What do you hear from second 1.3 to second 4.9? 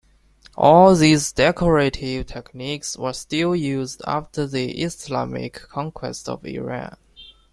decorative techniques were still used after the